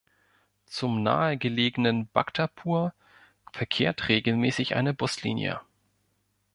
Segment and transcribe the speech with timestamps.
[0.65, 2.95] Zum nahe gelegenen Bhaktapur
[3.53, 5.61] verkehrt regelmäßig eine Buslinie.